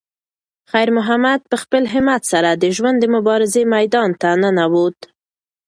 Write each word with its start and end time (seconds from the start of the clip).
خیر 0.71 0.89
محمد 0.97 1.39
په 1.51 1.55
خپل 1.63 1.83
همت 1.93 2.21
سره 2.31 2.49
د 2.53 2.63
ژوند 2.75 2.97
د 2.99 3.05
مبارزې 3.15 3.63
میدان 3.75 4.09
ته 4.21 4.29
ننووت. 4.41 4.99